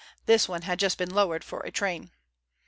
This 0.25 0.49
one 0.49 0.63
had 0.63 0.79
just 0.79 0.97
been 0.97 1.11
lowered 1.13 1.43
for 1.43 1.59
a 1.59 1.69
train. 1.69 2.09